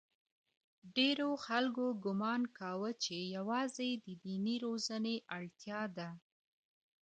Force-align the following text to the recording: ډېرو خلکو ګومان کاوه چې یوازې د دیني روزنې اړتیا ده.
ډېرو 0.95 1.29
خلکو 1.45 1.85
ګومان 2.03 2.41
کاوه 2.57 2.89
چې 3.03 3.15
یوازې 3.35 3.89
د 4.05 4.07
دیني 4.23 4.55
روزنې 4.65 5.15
اړتیا 5.37 5.81
ده. 5.97 6.09